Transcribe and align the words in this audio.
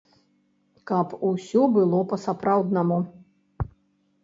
Каб 0.91 1.13
усё 1.29 1.67
было 1.77 2.01
па-сапраўднаму. 2.15 2.99